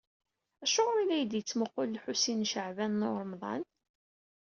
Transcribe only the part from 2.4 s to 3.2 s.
n Caɛban u